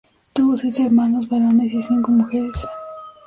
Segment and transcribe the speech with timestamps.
[0.33, 2.57] Tuvo seis hermanos varones y cinco mujeres.